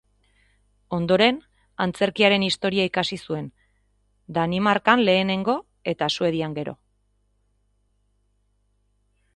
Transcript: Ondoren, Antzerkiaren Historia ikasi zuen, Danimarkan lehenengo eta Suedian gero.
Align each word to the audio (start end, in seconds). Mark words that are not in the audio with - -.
Ondoren, 0.97 1.35
Antzerkiaren 1.85 2.45
Historia 2.47 2.87
ikasi 2.89 3.19
zuen, 3.27 3.51
Danimarkan 4.39 5.05
lehenengo 5.11 5.57
eta 5.93 6.11
Suedian 6.19 6.57
gero. 6.61 6.77